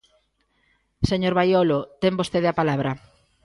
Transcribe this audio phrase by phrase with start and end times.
[1.09, 2.91] Señor Baiolo, ten vostede a palabra.